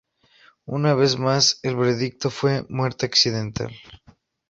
[0.65, 3.71] Una vez más, el veredicto fue "muerte accidental".